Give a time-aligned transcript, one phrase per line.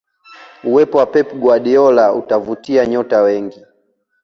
[0.63, 3.65] uwepo wa pep guardiola utavutia nyota wengi